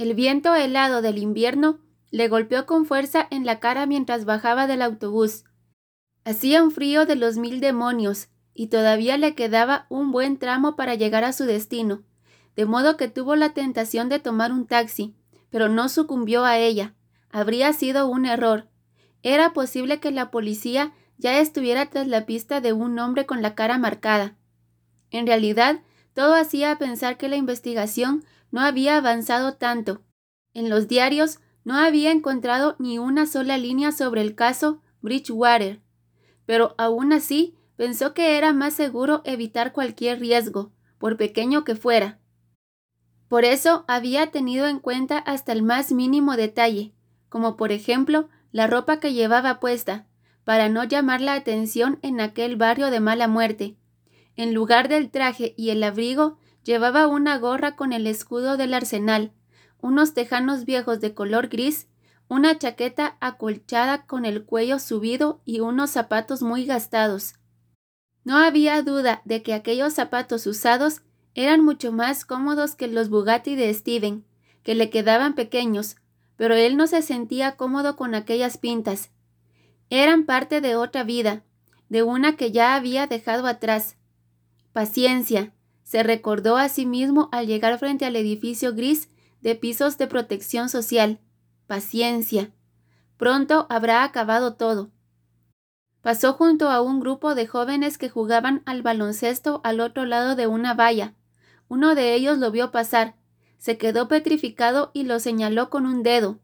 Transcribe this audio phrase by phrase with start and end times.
[0.00, 1.78] El viento helado del invierno
[2.10, 5.44] le golpeó con fuerza en la cara mientras bajaba del autobús.
[6.24, 10.94] Hacía un frío de los mil demonios y todavía le quedaba un buen tramo para
[10.94, 12.02] llegar a su destino,
[12.56, 15.14] de modo que tuvo la tentación de tomar un taxi,
[15.50, 16.94] pero no sucumbió a ella.
[17.30, 18.70] Habría sido un error.
[19.22, 23.54] Era posible que la policía ya estuviera tras la pista de un hombre con la
[23.54, 24.34] cara marcada.
[25.10, 25.82] En realidad,
[26.20, 30.02] todo hacía pensar que la investigación no había avanzado tanto.
[30.52, 35.80] En los diarios no había encontrado ni una sola línea sobre el caso Bridgewater,
[36.44, 42.18] pero aún así pensó que era más seguro evitar cualquier riesgo, por pequeño que fuera.
[43.26, 46.92] Por eso había tenido en cuenta hasta el más mínimo detalle,
[47.30, 50.06] como por ejemplo la ropa que llevaba puesta,
[50.44, 53.79] para no llamar la atención en aquel barrio de mala muerte.
[54.36, 59.32] En lugar del traje y el abrigo, llevaba una gorra con el escudo del arsenal,
[59.80, 61.88] unos tejanos viejos de color gris,
[62.28, 67.34] una chaqueta acolchada con el cuello subido y unos zapatos muy gastados.
[68.22, 71.02] No había duda de que aquellos zapatos usados
[71.34, 74.24] eran mucho más cómodos que los Bugatti de Steven,
[74.62, 75.96] que le quedaban pequeños,
[76.36, 79.10] pero él no se sentía cómodo con aquellas pintas.
[79.88, 81.42] Eran parte de otra vida,
[81.88, 83.96] de una que ya había dejado atrás.
[84.72, 89.08] Paciencia, se recordó a sí mismo al llegar frente al edificio gris
[89.40, 91.18] de pisos de protección social.
[91.66, 92.52] Paciencia.
[93.16, 94.90] Pronto habrá acabado todo.
[96.02, 100.46] Pasó junto a un grupo de jóvenes que jugaban al baloncesto al otro lado de
[100.46, 101.14] una valla.
[101.68, 103.16] Uno de ellos lo vio pasar,
[103.58, 106.40] se quedó petrificado y lo señaló con un dedo.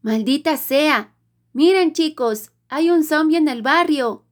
[0.00, 1.14] ¡Maldita sea!
[1.52, 4.24] Miren chicos, hay un zombie en el barrio.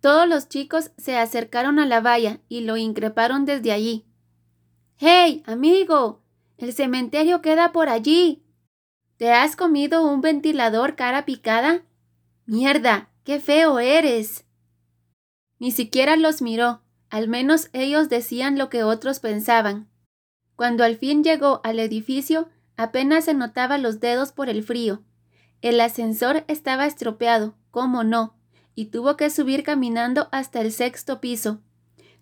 [0.00, 4.06] Todos los chicos se acercaron a la valla y lo increparon desde allí.
[4.96, 6.22] ¡Hey, amigo!
[6.56, 8.44] El cementerio queda por allí.
[9.16, 11.82] ¿Te has comido un ventilador cara picada?
[12.46, 14.44] Mierda, qué feo eres.
[15.58, 19.88] Ni siquiera los miró, al menos ellos decían lo que otros pensaban.
[20.54, 25.02] Cuando al fin llegó al edificio, apenas se notaba los dedos por el frío.
[25.62, 28.37] El ascensor estaba estropeado, cómo no,
[28.78, 31.58] y tuvo que subir caminando hasta el sexto piso.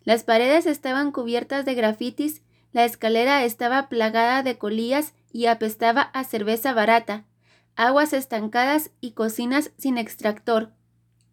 [0.05, 2.41] Las paredes estaban cubiertas de grafitis,
[2.73, 7.27] la escalera estaba plagada de colillas y apestaba a cerveza barata,
[7.75, 10.73] aguas estancadas y cocinas sin extractor.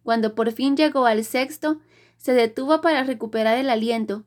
[0.02, 1.80] Cuando por fin llegó al sexto,
[2.18, 4.26] se detuvo para recuperar el aliento.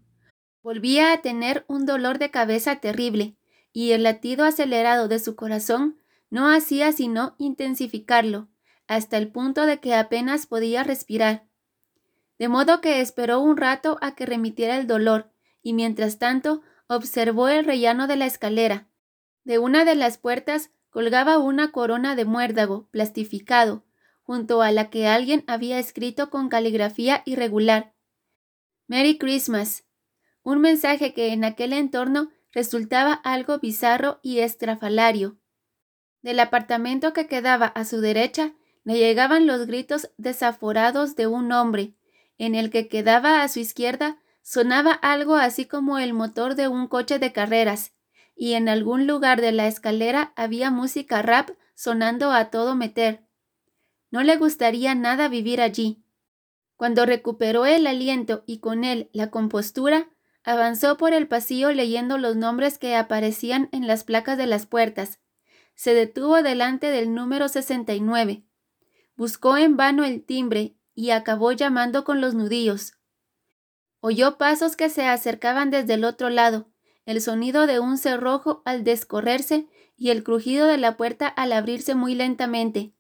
[0.64, 3.38] Volvía a tener un dolor de cabeza terrible,
[3.72, 8.48] y el latido acelerado de su corazón no hacía sino intensificarlo,
[8.88, 11.48] hasta el punto de que apenas podía respirar.
[12.40, 15.32] De modo que esperó un rato a que remitiera el dolor,
[15.62, 18.88] y mientras tanto observó el rellano de la escalera.
[19.44, 23.84] De una de las puertas colgaba una corona de muérdago plastificado,
[24.24, 27.94] junto a la que alguien había escrito con caligrafía irregular.
[28.88, 29.84] Merry Christmas
[30.48, 35.38] un mensaje que en aquel entorno resultaba algo bizarro y estrafalario.
[36.22, 38.54] Del apartamento que quedaba a su derecha
[38.88, 41.94] le llegaban los gritos desaforados de un hombre,
[42.38, 46.88] en el que quedaba a su izquierda sonaba algo así como el motor de un
[46.88, 47.94] coche de carreras,
[48.36, 53.26] y en algún lugar de la escalera había música rap sonando a todo meter.
[54.10, 56.04] No le gustaría nada vivir allí.
[56.78, 60.08] Cuando recuperó el aliento y con él la compostura,
[60.48, 65.20] Avanzó por el pasillo leyendo los nombres que aparecían en las placas de las puertas.
[65.76, 68.47] Se detuvo delante del número 69.
[69.18, 72.94] Buscó en vano el timbre y acabó llamando con los nudillos.
[74.00, 76.70] Oyó pasos que se acercaban desde el otro lado.
[77.06, 81.96] el sonido de un cerrojo al descorrerse y el crujido de la puerta al abrirse
[81.96, 82.92] muy lentamente.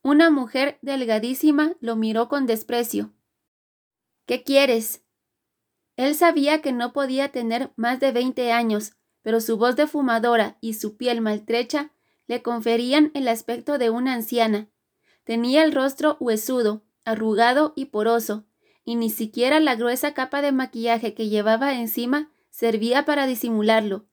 [0.00, 3.12] Una mujer delgadísima lo miró con desprecio.
[4.26, 5.02] ¿Qué quieres?
[5.96, 10.56] Él sabía que no podía tener más de veinte años, pero su voz de fumadora
[10.60, 11.90] y su piel maltrecha
[12.28, 14.68] le conferían el aspecto de una anciana.
[15.24, 18.44] Tenía el rostro huesudo, arrugado y poroso,
[18.84, 24.06] y ni siquiera la gruesa capa de maquillaje que llevaba encima servía para disimularlo.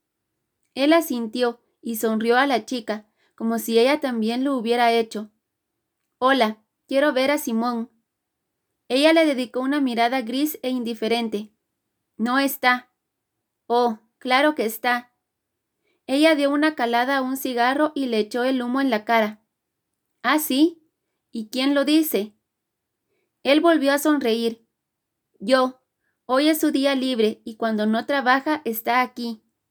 [0.75, 5.31] Él asintió y sonrió a la chica, como si ella también lo hubiera hecho.
[6.19, 7.89] Hola, quiero ver a Simón.
[8.87, 11.53] Ella le dedicó una mirada gris e indiferente.
[12.17, 12.91] No está.
[13.67, 15.13] Oh, claro que está.
[16.07, 19.41] Ella dio una calada a un cigarro y le echó el humo en la cara.
[20.23, 20.78] ¿Ah, sí?
[21.31, 22.35] ¿Y quién lo dice?
[23.43, 24.67] Él volvió a sonreír.
[25.39, 25.81] Yo.
[26.25, 29.43] Hoy es su día libre y cuando no trabaja está aquí.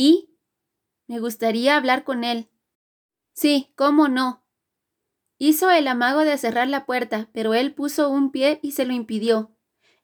[0.00, 0.30] ¿Y?
[1.08, 2.48] Me gustaría hablar con él.
[3.32, 4.44] Sí, cómo no.
[5.38, 8.92] Hizo el amago de cerrar la puerta, pero él puso un pie y se lo
[8.92, 9.56] impidió.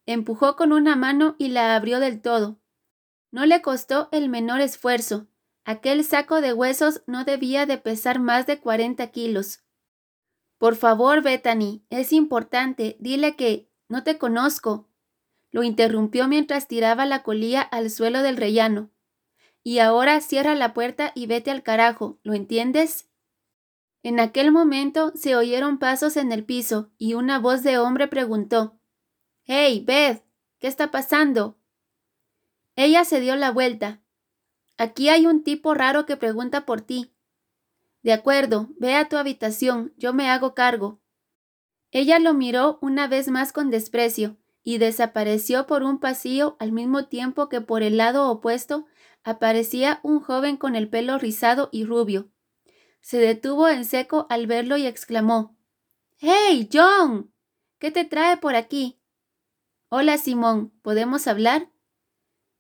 [0.05, 2.61] Empujó con una mano y la abrió del todo.
[3.31, 5.29] No le costó el menor esfuerzo.
[5.65, 9.63] Aquel saco de huesos no debía de pesar más de cuarenta kilos.
[10.59, 12.97] Por favor, Bethany, es importante.
[12.99, 14.89] Dile que no te conozco.
[15.53, 18.91] Lo interrumpió mientras tiraba la colilla al suelo del rellano.
[19.65, 23.09] Y ahora cierra la puerta y vete al carajo, ¿lo entiendes?
[24.03, 28.79] En aquel momento se oyeron pasos en el piso y una voz de hombre preguntó
[29.47, 30.23] Hey, Beth,
[30.59, 31.57] ¿qué está pasando?
[32.77, 34.03] Ella se dio la vuelta.
[34.77, 37.15] Aquí hay un tipo raro que pregunta por ti.
[38.03, 41.01] De acuerdo, ve a tu habitación, yo me hago cargo.
[41.91, 47.07] Ella lo miró una vez más con desprecio y desapareció por un pasillo al mismo
[47.07, 48.87] tiempo que por el lado opuesto
[49.25, 52.31] aparecía un joven con el pelo rizado y rubio.
[53.01, 55.57] Se detuvo en seco al verlo y exclamó
[56.19, 57.33] Hey, John.
[57.79, 59.01] ¿Qué te trae por aquí?
[59.89, 60.73] Hola, Simón.
[60.83, 61.71] ¿Podemos hablar?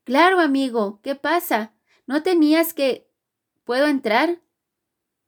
[0.05, 1.01] Claro, amigo.
[1.03, 1.75] ¿Qué pasa?
[2.07, 3.11] ¿No tenías que...
[3.65, 4.43] ¿Puedo entrar?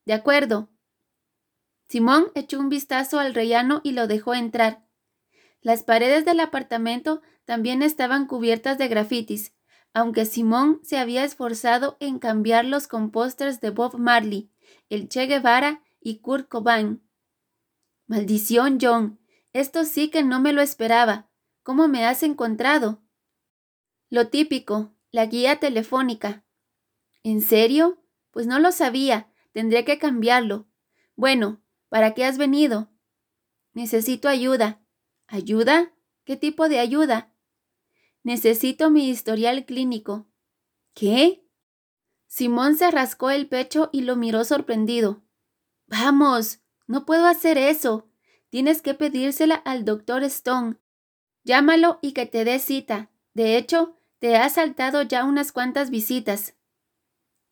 [0.05, 0.69] De acuerdo.
[1.89, 4.85] Simón echó un vistazo al rellano y lo dejó entrar.
[5.63, 9.56] Las paredes del apartamento también estaban cubiertas de grafitis,
[9.97, 14.53] aunque Simón se había esforzado en cambiarlos con pósters de Bob Marley,
[14.91, 17.03] el Che Guevara y Kurt Cobain.
[18.07, 19.19] Maldición, John.
[19.55, 21.31] Esto sí que no me lo esperaba.
[21.63, 23.01] ¿Cómo me has encontrado?
[24.11, 26.45] Lo típico, la guía telefónica.
[27.23, 28.05] ¿En serio?
[28.33, 29.33] Pues no lo sabía.
[29.53, 30.69] Tendré que cambiarlo.
[31.15, 32.91] Bueno, ¿para qué has venido?
[33.73, 34.85] Necesito ayuda.
[35.27, 35.95] ¿Ayuda?
[36.25, 37.33] ¿Qué tipo de ayuda?
[38.27, 40.27] Necesito mi historial clínico.
[40.95, 41.47] ¿Qué?
[42.27, 45.23] Simón se rascó el pecho y lo miró sorprendido.
[45.87, 46.59] Vamos,
[46.89, 48.09] no puedo hacer eso.
[48.51, 50.75] Tienes que pedírsela al doctor Stone.
[51.45, 53.13] Llámalo y que te dé cita.
[53.33, 56.57] De hecho, te ha saltado ya unas cuantas visitas.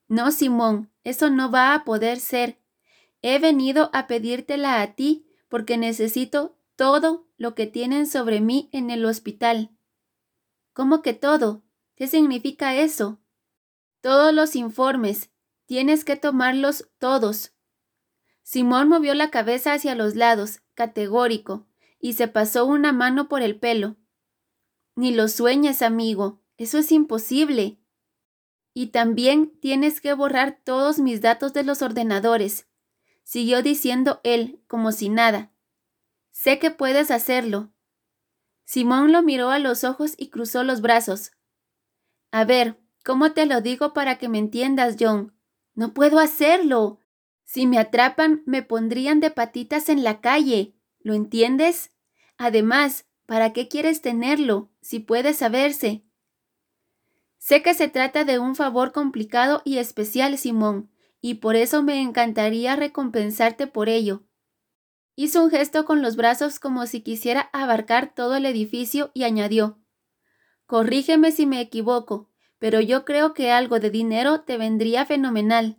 [0.08, 2.58] No, Simón, eso no va a poder ser.
[3.22, 8.90] He venido a pedírtela a ti porque necesito todo lo que tienen sobre mí en
[8.90, 9.70] el hospital.
[10.74, 11.62] ¿Cómo que todo?
[11.94, 13.20] ¿Qué significa eso?
[14.00, 15.30] Todos los informes.
[15.66, 17.54] Tienes que tomarlos todos.
[18.42, 21.66] Simón movió la cabeza hacia los lados, categórico,
[21.98, 23.96] y se pasó una mano por el pelo.
[24.96, 26.42] Ni lo sueñes, amigo.
[26.56, 27.78] Eso es imposible.
[28.74, 32.66] Y también tienes que borrar todos mis datos de los ordenadores,
[33.22, 35.52] siguió diciendo él, como si nada.
[36.32, 37.73] Sé que puedes hacerlo.
[38.64, 41.32] Simón lo miró a los ojos y cruzó los brazos.
[42.30, 45.34] A ver, ¿cómo te lo digo para que me entiendas, John?
[45.74, 47.00] No puedo hacerlo.
[47.44, 50.74] Si me atrapan, me pondrían de patitas en la calle.
[51.00, 51.92] ¿Lo entiendes?
[52.38, 56.04] Además, ¿para qué quieres tenerlo, si puede saberse?
[57.38, 60.90] Sé que se trata de un favor complicado y especial, Simón,
[61.20, 64.22] y por eso me encantaría recompensarte por ello.
[65.16, 69.78] Hizo un gesto con los brazos como si quisiera abarcar todo el edificio y añadió
[70.66, 75.78] Corrígeme si me equivoco, pero yo creo que algo de dinero te vendría fenomenal.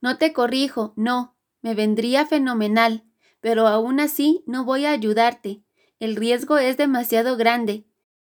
[0.00, 3.04] No te corrijo, no, me vendría fenomenal,
[3.40, 5.62] pero aún así no voy a ayudarte.
[5.98, 7.86] El riesgo es demasiado grande.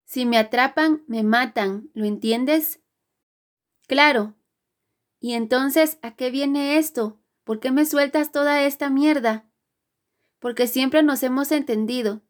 [0.04, 2.82] Si me atrapan, me matan, ¿lo entiendes?
[3.88, 4.36] Claro.
[5.20, 7.22] ¿Y entonces a qué viene esto?
[7.46, 9.50] ¿Por qué me sueltas toda esta mierda?
[10.44, 12.22] Porque siempre nos hemos entendido.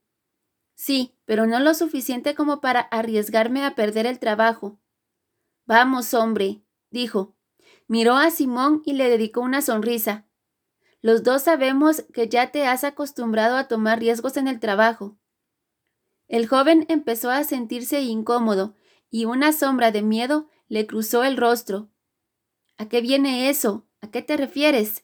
[0.76, 4.80] Sí, pero no lo suficiente como para arriesgarme a perder el trabajo.
[5.66, 7.36] Vamos, hombre, dijo.
[7.88, 10.28] Miró a Simón y le dedicó una sonrisa.
[11.02, 15.18] Los dos sabemos que ya te has acostumbrado a tomar riesgos en el trabajo.
[16.28, 18.76] El joven empezó a sentirse incómodo
[19.10, 21.90] y una sombra de miedo le cruzó el rostro.
[22.78, 23.88] ¿A qué viene eso?
[24.02, 25.04] ¿A qué te refieres?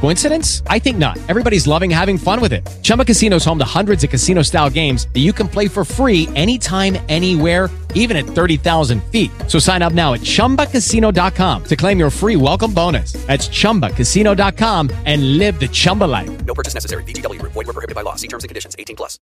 [0.00, 0.62] Coincidence?
[0.66, 1.18] I think not.
[1.28, 2.68] Everybody's loving having fun with it.
[2.82, 5.84] Chumba Casino is home to hundreds of casino style games that you can play for
[5.84, 9.30] free anytime, anywhere, even at 30,000 feet.
[9.46, 13.12] So sign up now at chumbacasino.com to claim your free welcome bonus.
[13.26, 16.44] That's chumbacasino.com and live the Chumba life.
[16.44, 17.04] No purchase necessary.
[17.04, 17.52] VGW Group.
[17.52, 18.16] Void were prohibited by law.
[18.16, 18.74] See terms and conditions.
[18.78, 19.18] 18 plus.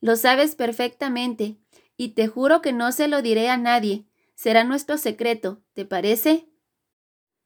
[0.00, 1.56] Lo sabes perfectamente,
[1.96, 4.04] y te juro que no se lo diré a nadie.
[4.34, 6.46] Será nuestro secreto, ¿te parece?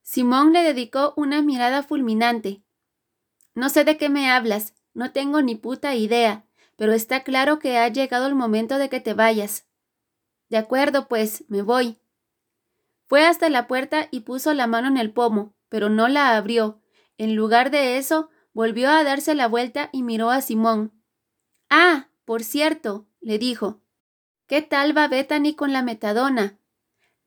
[0.02, 2.62] Simón le dedicó una mirada fulminante.
[3.54, 7.78] No sé de qué me hablas, no tengo ni puta idea, pero está claro que
[7.78, 9.66] ha llegado el momento de que te vayas.
[10.48, 11.98] De acuerdo, pues, me voy.
[13.06, 16.80] Fue hasta la puerta y puso la mano en el pomo, pero no la abrió.
[17.18, 20.92] En lugar de eso, volvió a darse la vuelta y miró a Simón.
[21.68, 23.80] Ah, por cierto, le dijo.
[24.46, 26.58] ¿Qué tal va Bethany con la metadona?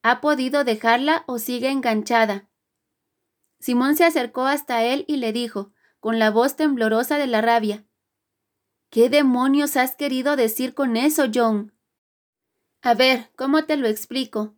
[0.02, 2.50] ¿Ha podido dejarla o sigue enganchada?
[3.64, 7.86] Simón se acercó hasta él y le dijo, con la voz temblorosa de la rabia,
[8.90, 11.74] ¿Qué demonios has querido decir con eso, John?
[12.82, 14.54] A ver, ¿cómo te lo explico?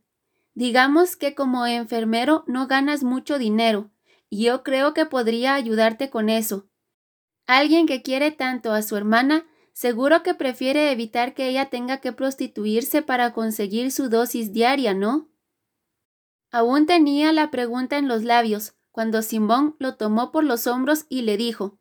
[0.56, 3.92] Digamos que como enfermero no ganas mucho dinero,
[4.28, 6.68] y yo creo que podría ayudarte con eso.
[7.46, 12.12] Alguien que quiere tanto a su hermana, seguro que prefiere evitar que ella tenga que
[12.12, 15.30] prostituirse para conseguir su dosis diaria, ¿no?
[16.50, 21.24] Aún tenía la pregunta en los labios, cuando Simón lo tomó por los hombros y
[21.24, 21.78] le dijo,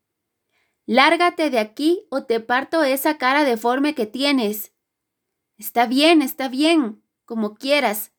[0.84, 4.72] Lárgate de aquí o te parto esa cara deforme que tienes.
[5.56, 8.10] Está bien, está bien, como quieras.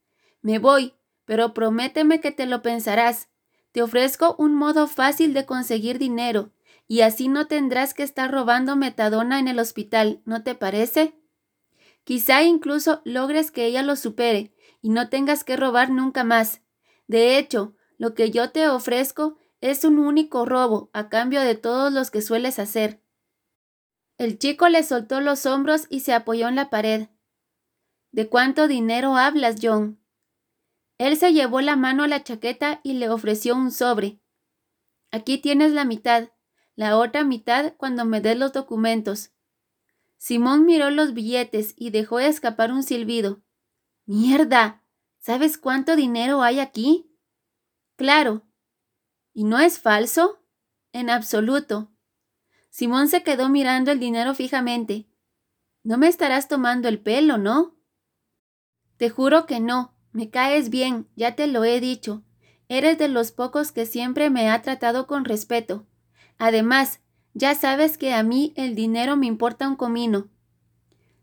[0.42, 0.94] Me voy,
[1.26, 3.28] pero prométeme que te lo pensarás.
[3.74, 6.54] Te ofrezco un modo fácil de conseguir dinero,
[6.88, 11.20] y así no tendrás que estar robando metadona en el hospital, ¿no te parece?
[12.06, 16.62] Quizá incluso logres que ella lo supere y no tengas que robar nunca más.
[17.08, 21.92] De hecho, lo que yo te ofrezco es un único robo a cambio de todos
[21.92, 23.02] los que sueles hacer.
[24.18, 27.10] El chico le soltó los hombros y se apoyó en la pared.
[28.12, 30.00] ¿De cuánto dinero hablas, John?
[30.98, 34.22] Él se llevó la mano a la chaqueta y le ofreció un sobre.
[35.12, 36.30] Aquí tienes la mitad,
[36.76, 39.32] la otra mitad cuando me des los documentos.
[40.18, 43.42] Simón miró los billetes y dejó escapar un silbido.
[44.06, 44.84] ¡Mierda!
[45.18, 47.15] ¿Sabes cuánto dinero hay aquí?
[47.96, 48.44] Claro.
[49.34, 50.40] ¿Y no es falso?
[50.92, 51.92] En absoluto.
[52.70, 55.08] Simón se quedó mirando el dinero fijamente.
[55.84, 57.76] No me estarás tomando el pelo, ¿no?
[58.98, 59.94] Te juro que no.
[60.12, 62.24] Me caes bien, ya te lo he dicho.
[62.70, 65.86] Eres de los pocos que siempre me ha tratado con respeto.
[66.38, 67.02] Además,
[67.34, 70.30] ya sabes que a mí el dinero me importa un comino.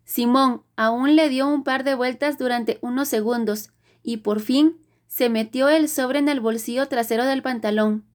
[0.05, 3.71] Simón aún le dio un par de vueltas durante unos segundos
[4.03, 4.82] y por fin
[5.13, 8.07] se metió el sobre en el bolsillo trasero del pantalón.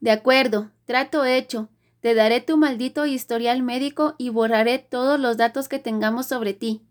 [0.00, 1.70] De acuerdo, trato hecho.
[2.00, 6.82] Te daré tu maldito historial médico y borraré todos los datos que tengamos sobre ti.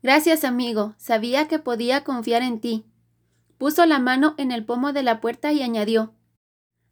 [0.00, 0.94] Gracias, amigo.
[0.96, 2.84] Sabía que podía confiar en ti.
[3.58, 6.14] Puso la mano en el pomo de la puerta y añadió.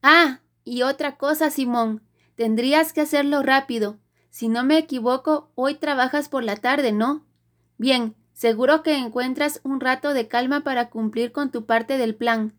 [0.02, 2.02] Ah, y otra cosa, Simón.
[2.34, 4.00] Tendrías que hacerlo rápido.
[4.30, 7.24] Si no me equivoco, hoy trabajas por la tarde, ¿no?
[7.78, 12.54] Bien, Seguro que encuentras un rato de calma para cumplir con tu parte del plan.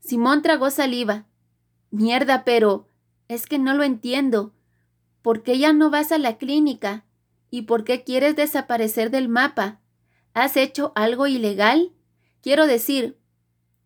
[0.00, 1.26] Simón tragó saliva.
[1.90, 2.88] Mierda, pero
[3.28, 4.52] es que no lo entiendo.
[5.22, 7.04] ¿Por qué ya no vas a la clínica?
[7.50, 9.80] ¿Y por qué quieres desaparecer del mapa?
[10.34, 11.92] ¿Has hecho algo ilegal?
[12.42, 13.18] Quiero decir.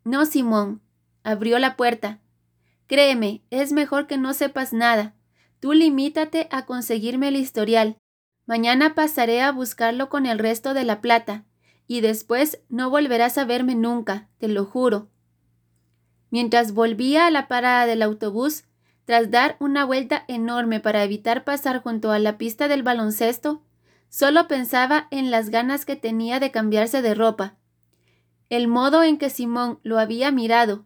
[0.05, 0.81] No, Simón.
[1.23, 2.21] Abrió la puerta.
[2.87, 5.15] Créeme, es mejor que no sepas nada.
[5.61, 7.99] Tú limítate a conseguirme el historial.
[8.47, 11.45] Mañana pasaré a buscarlo con el resto de la plata,
[11.87, 15.09] y después no volverás a verme nunca, te lo juro.
[16.31, 18.65] Mientras volvía a la parada del autobús,
[19.05, 23.63] tras dar una vuelta enorme para evitar pasar junto a la pista del baloncesto,
[24.09, 27.57] solo pensaba en las ganas que tenía de cambiarse de ropa.
[28.49, 30.85] El modo en que Simón lo había mirado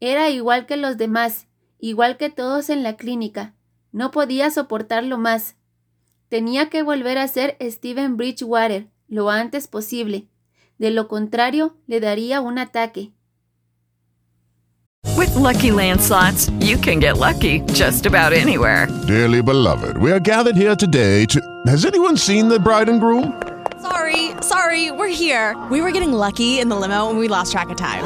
[0.00, 1.48] era igual que los demás,
[1.78, 3.54] igual que todos en la clínica.
[3.92, 5.56] No podía soportarlo más.
[6.28, 10.28] Tenía que volver a ser Steven Bridgewater lo antes posible.
[10.78, 13.12] De lo contrario, le daría un ataque.
[15.16, 18.86] With lucky landslots, you can get lucky just about anywhere.
[19.06, 21.40] Dearly beloved, we are gathered here today to.
[21.66, 23.32] Has anyone seen the bride and groom?
[23.80, 25.56] Sorry, sorry, we're here.
[25.70, 28.04] We were getting lucky in the limo and we lost track of time.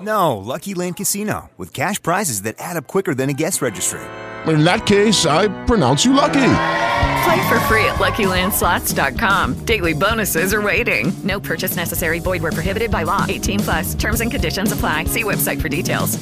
[0.00, 4.00] No, Lucky Land Casino, with cash prizes that add up quicker than a guest registry.
[4.46, 6.83] In that case, I pronounce you lucky.
[7.24, 9.64] Play for free at LuckyLandSlots.com.
[9.64, 11.12] Daily bonuses are waiting.
[11.24, 12.20] No purchase necessary.
[12.20, 13.24] Void where prohibited by law.
[13.28, 13.94] 18 plus.
[13.94, 15.04] Terms and conditions apply.
[15.06, 16.18] See website for details.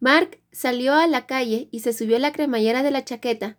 [0.00, 3.56] Mark salió a la calle y se subió la cremallera de la chaqueta.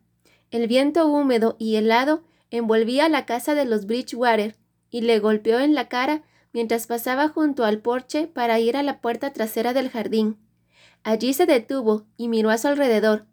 [0.49, 4.55] El viento húmedo y helado envolvía la casa de los Bridgewater
[4.89, 9.01] y le golpeó en la cara mientras pasaba junto al porche para ir a la
[9.01, 10.37] puerta trasera del jardín.
[11.03, 13.25] Allí se detuvo y miró a su alrededor.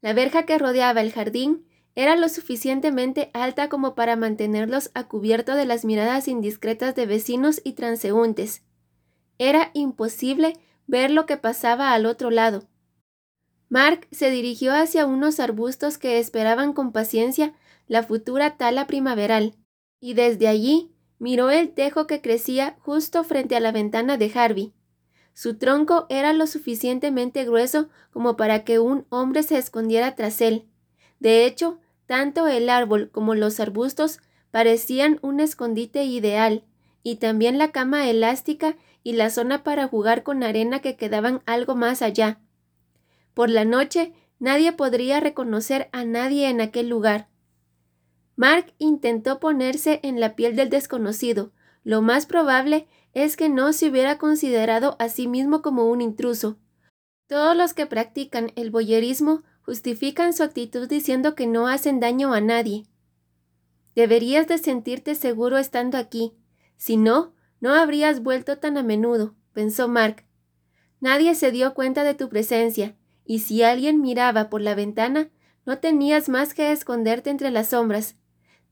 [0.00, 5.54] La verja que rodeaba el jardín era lo suficientemente alta como para mantenerlos a cubierto
[5.54, 8.62] de las miradas indiscretas de vecinos y transeúntes.
[9.38, 12.68] Era imposible ver lo que pasaba al otro lado.
[13.68, 17.54] Mark se dirigió hacia unos arbustos que esperaban con paciencia
[17.88, 19.54] la futura tala primaveral,
[20.00, 24.75] y desde allí miró el tejo que crecía justo frente a la ventana de Harvey.
[25.36, 30.64] Su tronco era lo suficientemente grueso como para que un hombre se escondiera tras él.
[31.20, 36.64] De hecho, tanto el árbol como los arbustos parecían un escondite ideal,
[37.02, 41.76] y también la cama elástica y la zona para jugar con arena que quedaban algo
[41.76, 42.40] más allá.
[43.34, 47.28] Por la noche nadie podría reconocer a nadie en aquel lugar.
[48.36, 51.52] Mark intentó ponerse en la piel del desconocido.
[51.84, 56.58] Lo más probable es que no se hubiera considerado a sí mismo como un intruso.
[57.26, 62.42] Todos los que practican el boyerismo justifican su actitud diciendo que no hacen daño a
[62.42, 62.84] nadie.
[63.94, 66.34] Deberías de sentirte seguro estando aquí.
[66.76, 70.26] Si no, no habrías vuelto tan a menudo, pensó Mark.
[71.00, 75.30] Nadie se dio cuenta de tu presencia, y si alguien miraba por la ventana,
[75.64, 78.16] no tenías más que esconderte entre las sombras.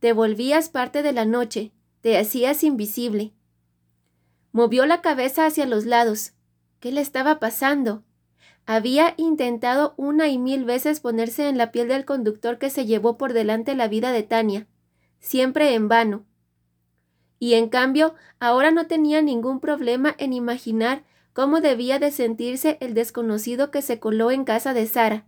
[0.01, 3.33] Te volvías parte de la noche, te hacías invisible.
[4.55, 6.33] Movió la cabeza hacia los lados.
[6.79, 8.05] ¿Qué le estaba pasando?
[8.67, 13.19] Había intentado una y mil veces ponerse en la piel del conductor que se llevó
[13.19, 14.69] por delante la vida de Tania,
[15.19, 16.25] siempre en vano.
[17.41, 22.95] Y en cambio, ahora no tenía ningún problema en imaginar cómo debía de sentirse el
[22.95, 25.27] desconocido que se coló en casa de Sara.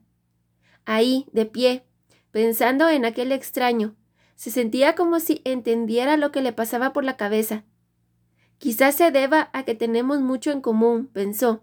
[0.84, 1.84] Ahí, de pie,
[2.30, 3.96] pensando en aquel extraño,
[4.36, 7.64] se sentía como si entendiera lo que le pasaba por la cabeza.
[8.58, 11.62] Quizás se deba a que tenemos mucho en común, pensó.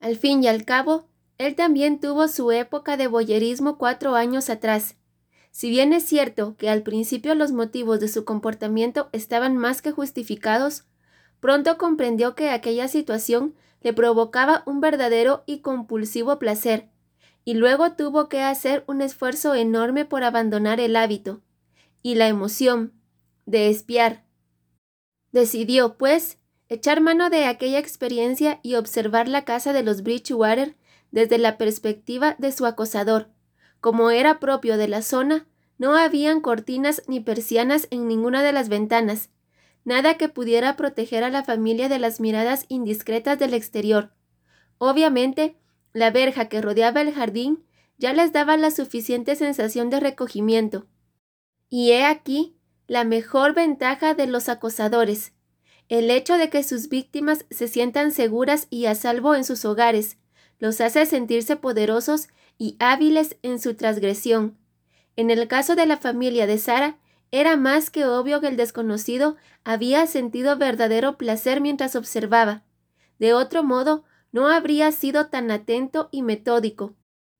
[0.00, 1.08] Al fin y al cabo,
[1.38, 4.96] él también tuvo su época de boyerismo cuatro años atrás.
[5.50, 9.92] Si bien es cierto que al principio los motivos de su comportamiento estaban más que
[9.92, 10.84] justificados,
[11.40, 16.88] pronto comprendió que aquella situación le provocaba un verdadero y compulsivo placer,
[17.44, 21.42] y luego tuvo que hacer un esfuerzo enorme por abandonar el hábito
[22.00, 22.92] y la emoción
[23.44, 24.21] de espiar.
[25.32, 30.76] Decidió, pues, echar mano de aquella experiencia y observar la casa de los Bridgewater
[31.10, 33.30] desde la perspectiva de su acosador.
[33.80, 35.46] Como era propio de la zona,
[35.78, 39.30] no habían cortinas ni persianas en ninguna de las ventanas,
[39.84, 44.12] nada que pudiera proteger a la familia de las miradas indiscretas del exterior.
[44.78, 45.56] Obviamente,
[45.92, 47.64] la verja que rodeaba el jardín
[47.98, 50.86] ya les daba la suficiente sensación de recogimiento.
[51.68, 52.56] Y he aquí
[52.92, 55.32] la mejor ventaja de los acosadores,
[55.88, 60.18] el hecho de que sus víctimas se sientan seguras y a salvo en sus hogares,
[60.58, 62.28] los hace sentirse poderosos
[62.58, 64.58] y hábiles en su transgresión.
[65.16, 66.98] En el caso de la familia de Sara,
[67.30, 72.62] era más que obvio que el desconocido había sentido verdadero placer mientras observaba.
[73.18, 76.92] De otro modo, no habría sido tan atento y metódico,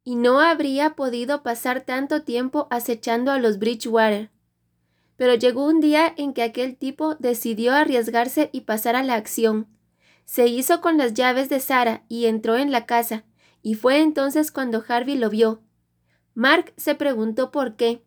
[0.03, 4.31] y no habría podido pasar tanto tiempo acechando a los Bridgewater.
[5.23, 9.69] Pero llegó un día en que aquel tipo decidió arriesgarse y pasar a la acción.
[10.25, 13.25] Se hizo con las llaves de Sara y entró en la casa,
[13.63, 15.63] y fue entonces cuando Harvey lo vio.
[16.35, 18.03] Mark se preguntó por qué.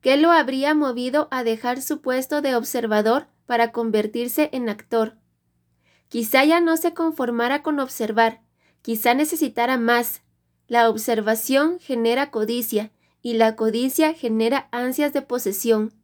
[0.00, 5.16] ¿Qué lo habría movido a dejar su puesto de observador para convertirse en actor?
[6.08, 8.42] Quizá ya no se conformara con observar,
[8.82, 10.22] quizá necesitara más.
[10.66, 12.90] La observación genera codicia
[13.22, 15.97] y la codicia genera ansias de posesión.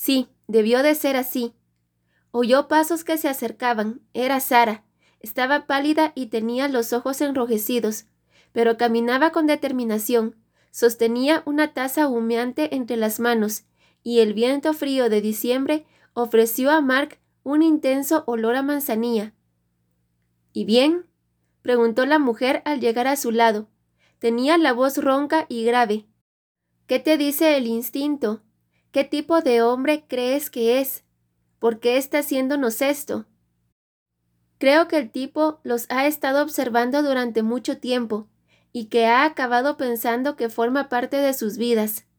[0.00, 1.52] Sí, debió de ser así.
[2.30, 4.00] Oyó pasos que se acercaban.
[4.14, 4.82] Era Sara.
[5.18, 8.06] Estaba pálida y tenía los ojos enrojecidos,
[8.52, 10.36] pero caminaba con determinación.
[10.70, 13.64] Sostenía una taza humeante entre las manos,
[14.02, 15.84] y el viento frío de diciembre
[16.14, 19.34] ofreció a Mark un intenso olor a manzanilla.
[20.54, 21.04] ¿Y bien?
[21.60, 23.68] preguntó la mujer al llegar a su lado.
[24.18, 26.06] Tenía la voz ronca y grave.
[26.86, 28.40] ¿Qué te dice el instinto?
[28.92, 31.04] ¿Qué tipo de hombre crees que es?
[31.60, 33.24] ¿Por qué está haciéndonos esto?
[34.58, 38.26] Creo que el tipo los ha estado observando durante mucho tiempo
[38.72, 42.04] y que ha acabado pensando que forma parte de sus vidas.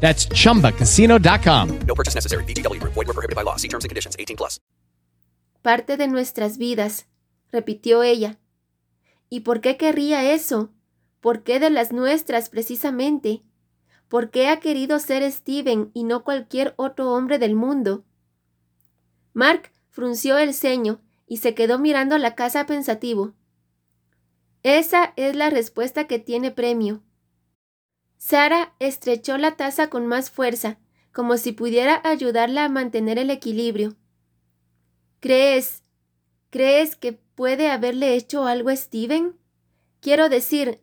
[0.00, 1.78] That's chumbacasino.com.
[1.86, 2.44] No purchase necessary.
[2.44, 2.94] VGW Group.
[2.94, 3.56] Void were prohibited by law.
[3.56, 4.16] See terms and conditions.
[4.18, 4.60] 18 plus.
[5.62, 7.06] Parte de nuestras vidas,
[7.50, 8.38] repitió ella.
[9.28, 10.70] ¿Y por qué querría eso?
[11.20, 13.42] ¿Por qué de las nuestras precisamente?
[14.08, 18.04] ¿Por qué ha querido ser Steven y no cualquier otro hombre del mundo?
[19.34, 23.34] Mark frunció el ceño y se quedó mirando la casa pensativo.
[24.62, 27.02] Esa es la respuesta que tiene premio.
[28.18, 30.78] Sara estrechó la taza con más fuerza,
[31.12, 33.96] como si pudiera ayudarla a mantener el equilibrio.
[35.20, 35.82] ¿Crees?
[36.50, 39.36] ¿Crees que puede haberle hecho algo a Steven?
[40.00, 40.80] Quiero decir.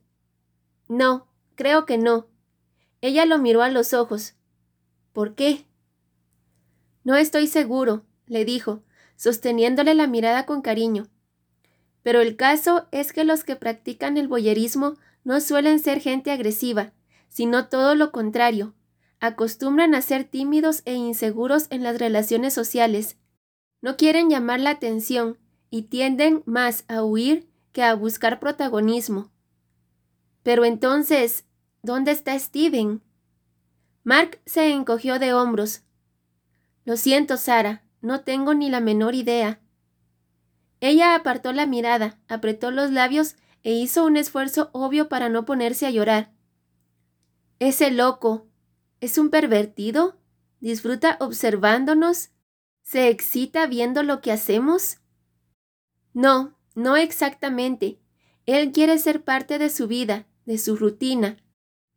[0.87, 2.27] No, creo que no.
[3.01, 4.35] Ella lo miró a los ojos.
[5.13, 5.65] ¿Por qué?
[7.03, 8.81] No estoy seguro, le dijo,
[9.15, 11.07] sosteniéndole la mirada con cariño.
[12.01, 16.93] Pero el caso es que los que practican el boyerismo no suelen ser gente agresiva,
[17.35, 18.75] sino todo lo contrario.
[19.19, 23.17] Acostumbran a ser tímidos e inseguros en las relaciones sociales.
[23.81, 25.37] No quieren llamar la atención
[25.69, 29.33] y tienden más a huir que a buscar protagonismo.
[30.43, 31.43] Pero entonces,
[31.83, 33.01] ¿dónde está Steven?
[34.05, 35.81] Mark se encogió de hombros.
[36.85, 39.59] Lo siento, Sara, no tengo ni la menor idea.
[40.79, 45.85] Ella apartó la mirada, apretó los labios e hizo un esfuerzo obvio para no ponerse
[45.85, 46.34] a llorar.
[47.59, 48.47] Ese loco
[48.99, 50.19] es un pervertido.
[50.59, 52.31] Disfruta observándonos.
[52.81, 54.97] ¿Se excita viendo lo que hacemos?
[56.13, 57.99] No, no exactamente.
[58.45, 61.37] Él quiere ser parte de su vida, de su rutina.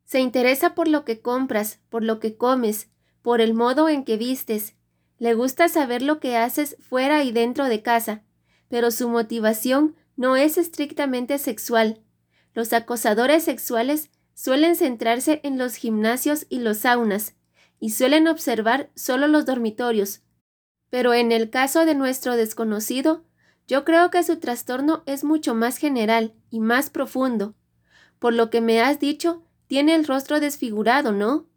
[0.04, 2.88] Se interesa por lo que compras, por lo que comes,
[3.20, 4.74] por el modo en que vistes.
[5.18, 8.22] Le gusta saber lo que haces fuera y dentro de casa,
[8.68, 12.02] pero su motivación no es estrictamente sexual.
[12.54, 17.34] Los acosadores sexuales suelen centrarse en los gimnasios y los saunas,
[17.80, 20.22] y suelen observar solo los dormitorios.
[20.90, 23.24] Pero en el caso de nuestro desconocido,
[23.66, 27.56] yo creo que su trastorno es mucho más general y más profundo.
[28.20, 31.48] Por lo que me has dicho, tiene el rostro desfigurado, ¿no?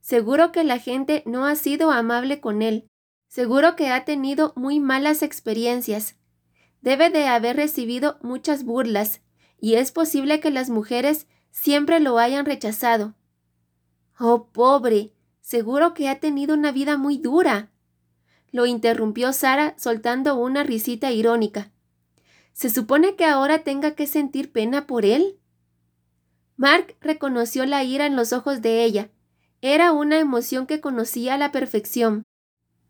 [0.00, 2.88] Seguro que la gente no ha sido amable con él.
[3.28, 6.16] Seguro que ha tenido muy malas experiencias.
[6.80, 9.20] Debe de haber recibido muchas burlas,
[9.60, 13.14] y es posible que las mujeres siempre lo hayan rechazado.
[14.18, 17.70] Oh, pobre, seguro que ha tenido una vida muy dura.
[18.50, 21.70] Lo interrumpió Sara soltando una risita irónica.
[22.52, 25.38] ¿Se supone que ahora tenga que sentir pena por él?
[26.56, 29.10] Mark reconoció la ira en los ojos de ella.
[29.60, 32.24] Era una emoción que conocía a la perfección.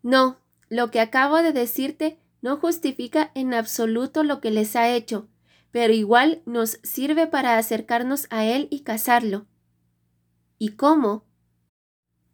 [0.01, 0.37] No,
[0.69, 5.29] lo que acabo de decirte no justifica en absoluto lo que les ha hecho
[5.73, 9.47] pero igual nos sirve para acercarnos a Él y casarlo.
[10.59, 11.25] ¿Y cómo?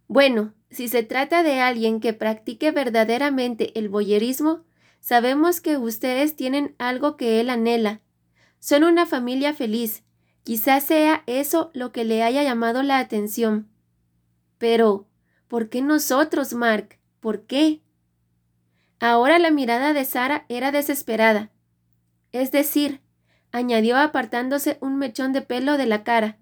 [0.09, 4.65] Bueno, si se trata de alguien que practique verdaderamente el boyerismo,
[4.99, 8.01] sabemos que ustedes tienen algo que Él anhela.
[8.59, 10.03] Son una familia feliz.
[10.43, 13.69] Quizás sea eso lo que le haya llamado la atención.
[14.57, 15.07] Pero,
[15.47, 16.99] ¿por qué nosotros, Mark?
[17.21, 17.81] ¿Por qué?
[18.99, 21.51] Ahora la mirada de Sara era desesperada.
[22.33, 22.99] Es decir,
[23.51, 26.37] añadió apartándose un mechón de pelo de la cara.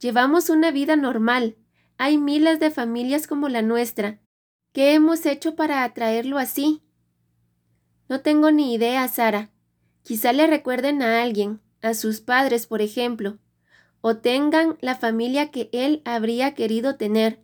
[0.00, 1.56] Llevamos una vida normal.
[1.96, 4.20] Hay miles de familias como la nuestra.
[4.72, 6.82] ¿Qué hemos hecho para atraerlo así?
[8.08, 9.50] No tengo ni idea, Sara.
[10.02, 13.38] Quizá le recuerden a alguien, a sus padres, por ejemplo.
[14.00, 17.42] o tengan la familia que él habría querido tener.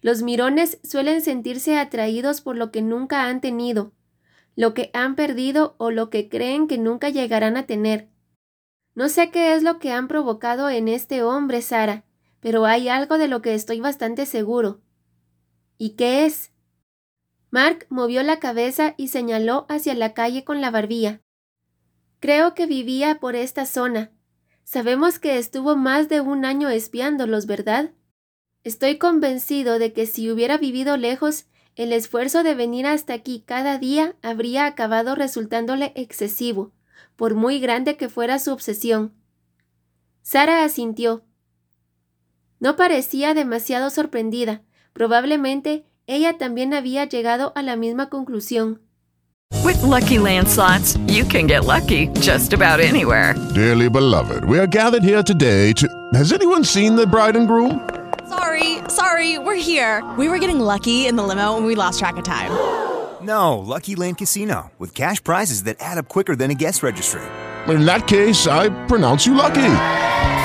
[0.00, 3.92] Los mirones suelen sentirse atraídos por lo que nunca han tenido,
[4.58, 8.08] lo que han perdido o lo que creen que nunca llegarán a tener.
[8.92, 12.04] No sé qué es lo que han provocado en este hombre, Sara,
[12.40, 14.80] pero hay algo de lo que estoy bastante seguro.
[15.78, 16.50] ¿Y qué es?
[17.52, 21.20] Mark movió la cabeza y señaló hacia la calle con la barbilla.
[22.18, 24.10] Creo que vivía por esta zona.
[24.64, 27.92] Sabemos que estuvo más de un año espiándolos, ¿verdad?
[28.64, 31.46] Estoy convencido de que si hubiera vivido lejos,
[31.78, 36.72] el esfuerzo de venir hasta aquí cada día habría acabado resultándole excesivo,
[37.14, 39.14] por muy grande que fuera su obsesión.
[40.22, 41.22] Sara asintió.
[42.58, 44.62] No parecía demasiado sorprendida.
[44.92, 48.82] Probablemente ella también había llegado a la misma conclusión.
[49.64, 53.36] With lucky landslots, you can get lucky just about anywhere.
[53.54, 55.86] Dearly beloved, we are gathered here today to.
[56.12, 57.80] Has anyone seen the bride and groom?
[58.28, 60.04] Sorry, sorry, we're here.
[60.18, 62.50] We were getting lucky in the limo and we lost track of time.
[63.20, 67.20] No, Lucky Land Casino, with cash prizes that add up quicker than a guest registry.
[67.66, 69.74] In that case, I pronounce you lucky.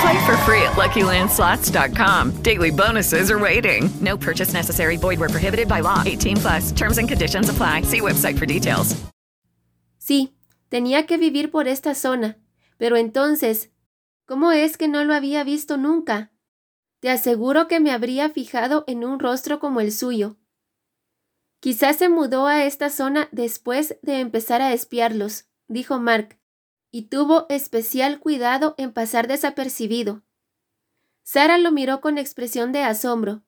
[0.02, 2.42] Play for free at LuckyLandSlots.com.
[2.42, 3.88] Daily bonuses are waiting.
[4.00, 4.96] No purchase necessary.
[4.96, 6.02] Void where prohibited by law.
[6.04, 6.72] 18 plus.
[6.72, 7.82] Terms and conditions apply.
[7.82, 8.96] See website for details.
[10.00, 10.34] Sí,
[10.68, 12.38] tenía que vivir por esta zona.
[12.76, 13.70] Pero entonces,
[14.26, 16.32] ¿cómo es que no lo había visto nunca?
[17.04, 20.38] Te aseguro que me habría fijado en un rostro como el suyo.
[21.60, 26.38] Quizás se mudó a esta zona después de empezar a espiarlos, dijo Mark,
[26.90, 30.22] y tuvo especial cuidado en pasar desapercibido.
[31.22, 33.42] Sara lo miró con expresión de asombro.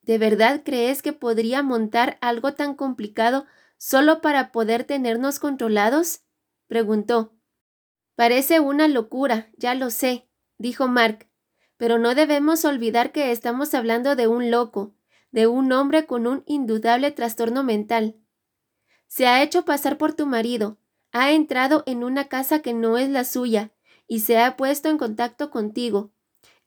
[0.00, 3.44] ¿De verdad crees que podría montar algo tan complicado
[3.76, 6.22] solo para poder tenernos controlados?
[6.66, 7.34] preguntó.
[8.16, 11.29] Parece una locura, ya lo sé, dijo Mark,
[11.80, 14.92] pero no debemos olvidar que estamos hablando de un loco,
[15.30, 18.20] de un hombre con un indudable trastorno mental.
[19.06, 20.76] Se ha hecho pasar por tu marido,
[21.10, 23.72] ha entrado en una casa que no es la suya
[24.06, 26.12] y se ha puesto en contacto contigo.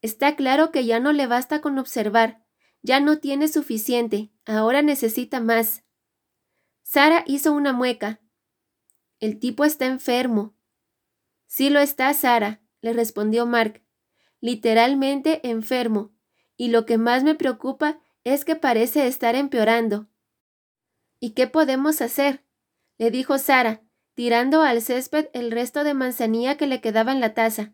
[0.01, 2.43] Está claro que ya no le basta con observar,
[2.81, 5.83] ya no tiene suficiente, ahora necesita más.
[6.81, 8.19] Sara hizo una mueca.
[9.19, 10.55] El tipo está enfermo.
[11.45, 13.82] Sí lo está, Sara, le respondió Mark.
[14.43, 16.11] Literalmente enfermo.
[16.57, 20.09] Y lo que más me preocupa es que parece estar empeorando.
[21.21, 22.43] ¿Y qué podemos hacer?
[22.97, 23.83] le dijo Sara,
[24.15, 27.71] tirando al césped el resto de manzanilla que le quedaba en la taza.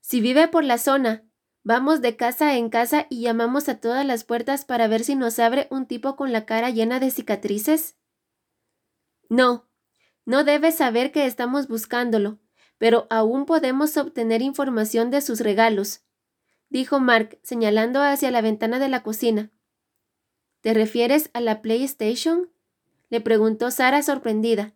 [0.00, 1.28] Si vive por la zona,
[1.64, 5.38] vamos de casa en casa y llamamos a todas las puertas para ver si nos
[5.38, 7.98] abre un tipo con la cara llena de cicatrices.
[9.28, 9.68] No,
[10.24, 12.38] no debe saber que estamos buscándolo,
[12.78, 16.02] pero aún podemos obtener información de sus regalos,
[16.70, 19.50] dijo Mark, señalando hacia la ventana de la cocina.
[20.60, 22.50] ¿Te refieres a la PlayStation?
[23.10, 24.74] le preguntó Sara sorprendida.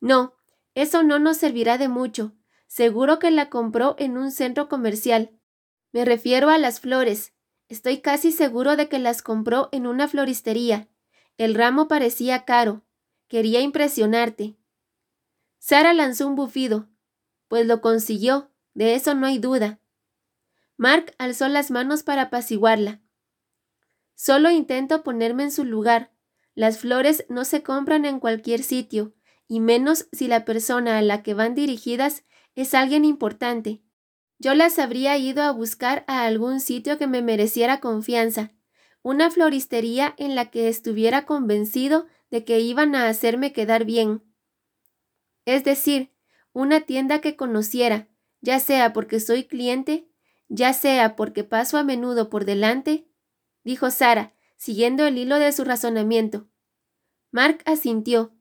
[0.00, 0.34] No,
[0.74, 2.32] eso no nos servirá de mucho.
[2.66, 5.30] Seguro que la compró en un centro comercial.
[5.92, 7.32] Me refiero a las flores.
[7.68, 10.88] Estoy casi seguro de que las compró en una floristería.
[11.38, 12.82] El ramo parecía caro.
[13.28, 14.56] Quería impresionarte.
[15.58, 16.88] Sara lanzó un bufido.
[17.48, 19.80] Pues lo consiguió, de eso no hay duda.
[20.76, 23.00] Mark alzó las manos para apaciguarla.
[24.14, 26.12] Solo intento ponerme en su lugar.
[26.54, 29.14] Las flores no se compran en cualquier sitio,
[29.48, 33.82] y menos si la persona a la que van dirigidas es alguien importante.
[34.38, 38.52] Yo las habría ido a buscar a algún sitio que me mereciera confianza,
[39.02, 44.22] una floristería en la que estuviera convencido de que iban a hacerme quedar bien.
[45.46, 46.12] Es decir,
[46.52, 48.08] una tienda que conociera,
[48.40, 50.10] ya sea porque soy cliente,
[50.48, 53.08] ya sea porque paso a menudo por delante,
[53.64, 56.48] dijo Sara, siguiendo el hilo de su razonamiento.
[57.30, 58.34] Mark asintió.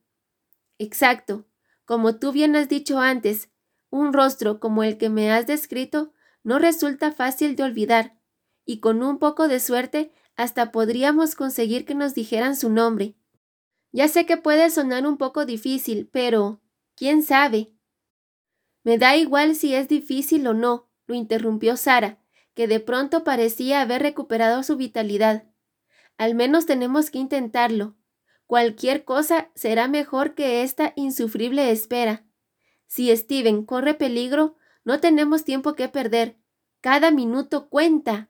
[0.78, 1.46] Exacto.
[1.86, 3.50] Como tú bien has dicho antes,
[3.92, 6.12] un rostro como el que me has descrito
[6.44, 8.20] no resulta fácil de olvidar,
[8.66, 13.16] y con un poco de suerte hasta podríamos conseguir que nos dijeran su nombre.
[13.92, 16.62] Ya sé que puede sonar un poco difícil, pero
[16.96, 17.72] ¿quién sabe?
[18.84, 22.20] Me da igual si es difícil o no, lo interrumpió Sara,
[22.54, 25.44] que de pronto parecía haber recuperado su vitalidad.
[26.18, 27.96] Al menos tenemos que intentarlo.
[28.46, 32.26] Cualquier cosa será mejor que esta insufrible espera.
[32.88, 36.38] Si Steven corre peligro, no tenemos tiempo que perder.
[36.80, 38.30] Cada minuto cuenta.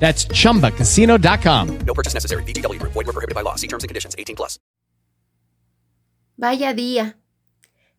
[0.00, 1.78] That's chumbacasino.com.
[1.86, 2.42] No purchase necessary.
[2.44, 2.92] VGW Group.
[2.94, 3.54] Void were prohibited by law.
[3.54, 4.16] See terms and conditions.
[4.18, 4.58] 18 plus.
[6.36, 7.18] Vaya día.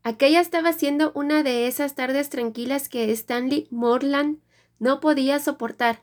[0.04, 4.40] Aquella estaba siendo una de esas tardes tranquilas que Stanley Morland
[4.80, 6.02] no podía soportar.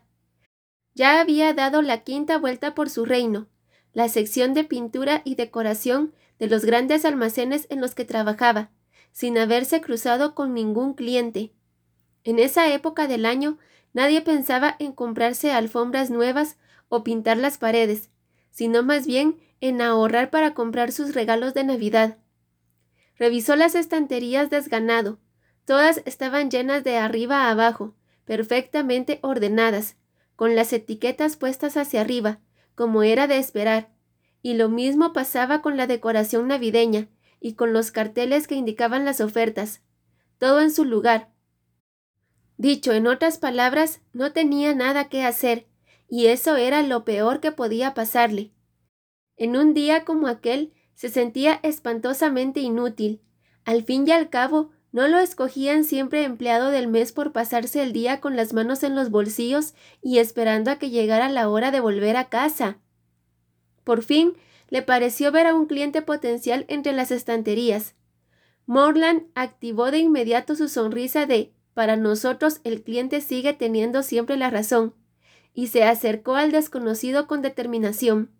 [0.93, 3.49] Ya había dado la quinta vuelta por su reino,
[3.91, 8.71] la sección de pintura y decoración de los grandes almacenes en los que trabajaba,
[9.11, 11.51] sin haberse cruzado con ningún cliente.
[12.23, 13.57] En esa época del año
[13.93, 18.09] nadie pensaba en comprarse alfombras nuevas o pintar las paredes,
[18.51, 22.17] sino más bien en ahorrar para comprar sus regalos de Navidad.
[23.17, 25.19] Revisó las estanterías desganado.
[25.65, 27.93] Todas estaban llenas de arriba a abajo,
[28.25, 29.97] perfectamente ordenadas,
[30.35, 32.39] con las etiquetas puestas hacia arriba,
[32.75, 33.89] como era de esperar.
[34.41, 37.09] Y lo mismo pasaba con la decoración navideña
[37.41, 39.81] y con los carteles que indicaban las ofertas.
[40.37, 41.29] Todo en su lugar.
[42.59, 45.65] Dicho en otras palabras, no tenía nada que hacer,
[46.09, 48.51] y eso era lo peor que podía pasarle.
[49.37, 53.21] En un día como aquel, se sentía espantosamente inútil.
[53.63, 57.93] Al fin y al cabo, no lo escogían siempre empleado del mes por pasarse el
[57.93, 61.79] día con las manos en los bolsillos y esperando a que llegara la hora de
[61.79, 62.77] volver a casa.
[63.85, 64.33] Por fin,
[64.67, 67.95] le pareció ver a un cliente potencial entre las estanterías.
[68.65, 74.49] Morland activó de inmediato su sonrisa de para nosotros el cliente sigue teniendo siempre la
[74.49, 74.93] razón,
[75.53, 78.31] y se acercó al desconocido con determinación.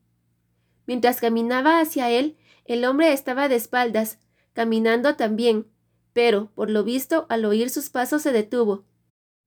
[0.86, 4.20] Mientras caminaba hacia él, el hombre estaba de espaldas,
[4.52, 5.68] caminando también,
[6.12, 8.84] pero, por lo visto, al oír sus pasos se detuvo.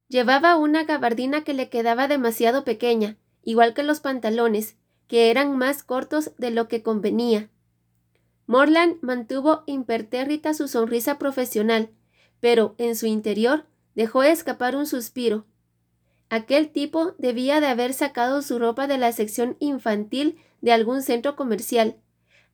[0.09, 5.83] Llevaba una gabardina que le quedaba demasiado pequeña, igual que los pantalones, que eran más
[5.83, 7.51] cortos de lo que convenía.
[8.47, 11.91] Morland mantuvo impertérrita su sonrisa profesional,
[12.41, 15.47] pero en su interior dejó escapar un suspiro.
[16.31, 21.37] Aquel tipo debía de haber sacado su ropa de la sección infantil de algún centro
[21.37, 21.97] comercial,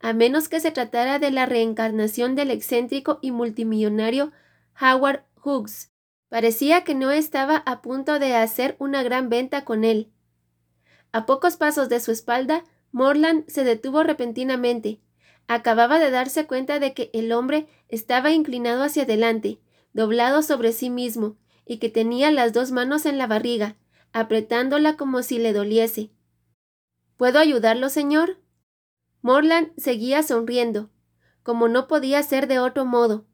[0.01, 4.33] a menos que se tratara de la reencarnación del excéntrico y multimillonario
[4.81, 5.93] Howard Hughes.
[6.29, 10.13] Parecía que no estaba a punto de hacer una gran venta con él.
[11.13, 15.01] A pocos pasos de su espalda, Morland se detuvo repentinamente.
[15.47, 19.59] Acababa de darse cuenta de que el hombre estaba inclinado hacia adelante,
[19.99, 23.75] doblado sobre sí mismo, y que tenía las dos manos en la barriga,
[24.13, 26.13] apretándola como si le doliese.
[27.17, 28.39] ¿Puedo ayudarlo, señor?
[29.23, 30.89] Morland seguía sonriendo,
[31.43, 33.27] como no podía ser de otro modo,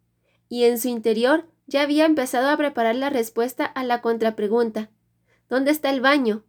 [0.48, 4.88] y en su interior ya había empezado a preparar la respuesta a la contrapregunta.
[5.50, 6.46] ¿Dónde está el baño?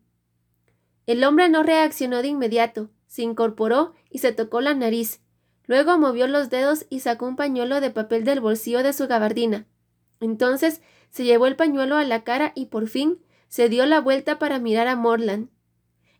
[1.07, 5.19] El hombre no reaccionó de inmediato, se incorporó y se tocó la nariz.
[5.65, 9.67] Luego movió los dedos y sacó un pañuelo de papel del bolsillo de su gabardina.
[10.19, 14.39] Entonces se llevó el pañuelo a la cara y por fin se dio la vuelta
[14.39, 15.49] para mirar a Morland.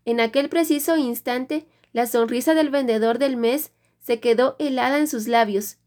[0.05, 5.27] En aquel preciso instante la sonrisa del vendedor del mes se quedó helada en sus
[5.27, 5.77] labios.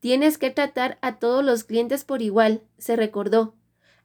[0.00, 3.54] Tienes que tratar a todos los clientes por igual, se recordó,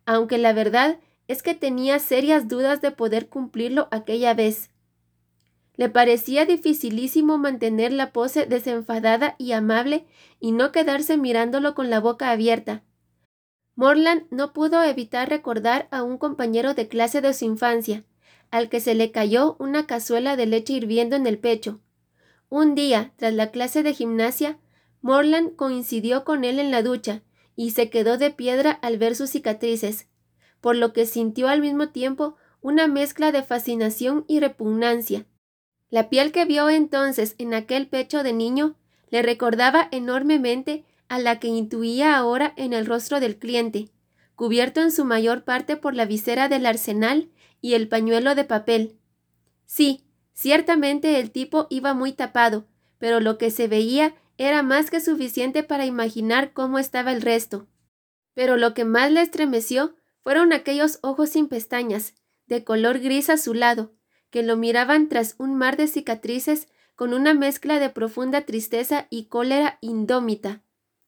[0.05, 4.71] aunque la verdad es que tenía serias dudas de poder cumplirlo aquella vez.
[5.75, 10.05] Le parecía dificilísimo mantener la pose desenfadada y amable
[10.39, 12.83] y no quedarse mirándolo con la boca abierta.
[13.79, 18.03] Morland no pudo evitar recordar a un compañero de clase de su infancia,
[18.51, 21.79] al que se le cayó una cazuela de leche hirviendo en el pecho.
[22.49, 24.59] Un día, tras la clase de gimnasia,
[25.01, 27.21] Morland coincidió con él en la ducha
[27.55, 30.09] y se quedó de piedra al ver sus cicatrices,
[30.59, 35.25] por lo que sintió al mismo tiempo una mezcla de fascinación y repugnancia.
[35.89, 38.75] La piel que vio entonces en aquel pecho de niño
[39.09, 43.89] le recordaba enormemente a la que intuía ahora en el rostro del cliente,
[44.35, 47.29] cubierto en su mayor parte por la visera del arsenal
[47.59, 48.97] y el pañuelo de papel.
[49.65, 52.67] Sí, ciertamente el tipo iba muy tapado,
[52.99, 57.67] pero lo que se veía era más que suficiente para imaginar cómo estaba el resto.
[58.33, 62.13] Pero lo que más le estremeció fueron aquellos ojos sin pestañas,
[62.47, 63.93] de color gris azulado,
[64.29, 69.25] que lo miraban tras un mar de cicatrices con una mezcla de profunda tristeza y
[69.25, 70.63] cólera indómita.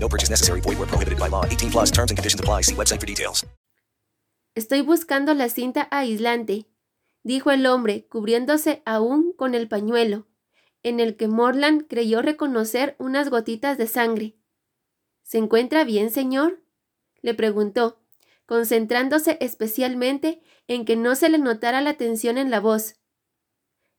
[0.00, 0.60] No purchase necessary.
[0.60, 1.44] Void where prohibited by law.
[1.44, 2.62] 18 plus terms and conditions apply.
[2.62, 3.46] See website for details.
[4.56, 6.66] Estoy buscando la cinta aislante,
[7.22, 10.26] dijo el hombre, cubriéndose aún con el pañuelo,
[10.82, 14.36] en el que Morland creyó reconocer unas gotitas de sangre.
[15.22, 16.62] ¿Se encuentra bien, señor?
[17.22, 18.02] le preguntó,
[18.44, 22.96] concentrándose especialmente en que no se le notara la tensión en la voz.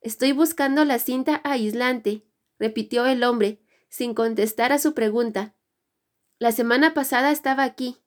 [0.01, 2.25] Estoy buscando la cinta aislante,
[2.59, 5.55] repitió el hombre, sin contestar a su pregunta.
[6.41, 7.99] La semana pasada estaba aquí.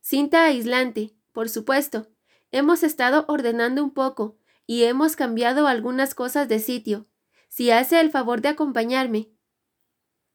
[0.00, 2.08] Cinta aislante, por supuesto.
[2.50, 4.36] Hemos estado ordenando un poco
[4.66, 7.06] y hemos cambiado algunas cosas de sitio.
[7.48, 9.28] Si hace el favor de acompañarme.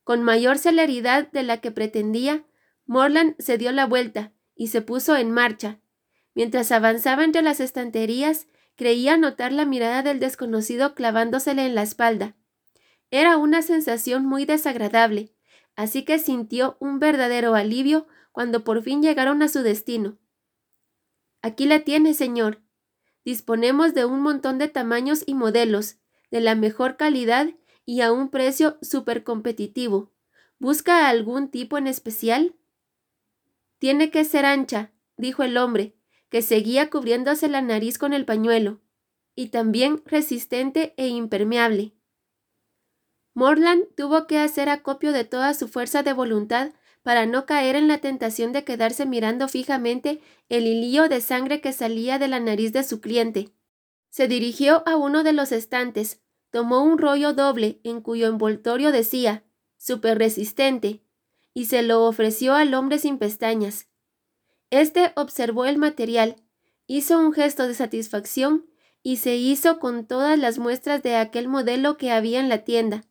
[0.05, 2.45] Con mayor celeridad de la que pretendía,
[2.85, 5.81] Morland se dio la vuelta y se puso en marcha.
[6.35, 8.47] Mientras avanzaba entre las estanterías,
[8.77, 12.37] creía notar la mirada del desconocido clavándosele en la espalda.
[13.11, 15.33] Era una sensación muy desagradable,
[15.75, 20.17] así que sintió un verdadero alivio cuando por fin llegaron a su destino.
[21.41, 22.61] Aquí la tiene, señor.
[23.25, 25.97] Disponemos de un montón de tamaños y modelos,
[26.31, 27.49] de la mejor calidad
[27.85, 30.11] y a un precio súper competitivo.
[30.59, 32.55] ¿Busca algún tipo en especial?
[33.79, 35.95] Tiene que ser ancha, dijo el hombre,
[36.29, 38.81] que seguía cubriéndose la nariz con el pañuelo,
[39.35, 41.93] y también resistente e impermeable.
[43.33, 46.71] Morland tuvo que hacer acopio de toda su fuerza de voluntad
[47.01, 51.73] para no caer en la tentación de quedarse mirando fijamente el hilillo de sangre que
[51.73, 53.49] salía de la nariz de su cliente.
[54.09, 59.43] Se dirigió a uno de los estantes, tomó un rollo doble en cuyo envoltorio decía
[59.77, 61.03] super resistente
[61.53, 63.87] y se lo ofreció al hombre sin pestañas.
[64.69, 66.37] Este observó el material,
[66.87, 68.65] hizo un gesto de satisfacción
[69.01, 73.03] y se hizo con todas las muestras de aquel modelo que había en la tienda.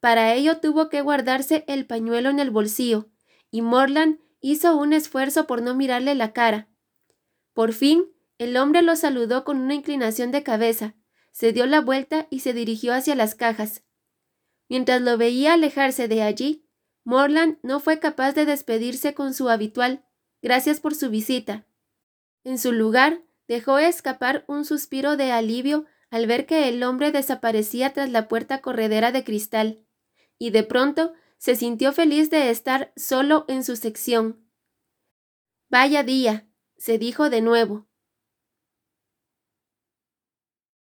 [0.00, 3.10] Para ello tuvo que guardarse el pañuelo en el bolsillo,
[3.50, 6.68] y Morland hizo un esfuerzo por no mirarle la cara.
[7.52, 8.06] Por fin,
[8.38, 10.94] el hombre lo saludó con una inclinación de cabeza,
[11.30, 13.82] se dio la vuelta y se dirigió hacia las cajas.
[14.68, 16.64] Mientras lo veía alejarse de allí,
[17.04, 20.04] Morland no fue capaz de despedirse con su habitual
[20.42, 21.66] gracias por su visita.
[22.44, 27.92] En su lugar, dejó escapar un suspiro de alivio al ver que el hombre desaparecía
[27.92, 29.84] tras la puerta corredera de cristal
[30.40, 34.44] y de pronto se sintió feliz de estar solo en su sección.
[35.70, 37.86] Vaya día, se dijo de nuevo.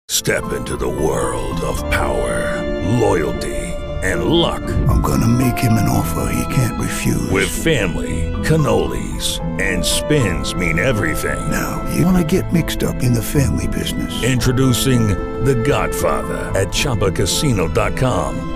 [0.09, 2.63] Step into the world of power,
[3.01, 3.57] loyalty,
[4.05, 4.63] and luck.
[4.89, 7.31] I'm gonna make him an offer he can't refuse.
[7.31, 11.51] With family, cannolis, and spins mean everything.
[11.51, 14.23] Now, you wanna get mixed up in the family business.
[14.23, 15.09] Introducing
[15.45, 18.56] The Godfather at ChumbaCasino.com.